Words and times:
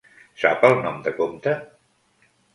Sap 0.43 0.65
el 0.69 0.73
nom 0.87 0.97
de 1.09 1.13
compte? 1.21 1.55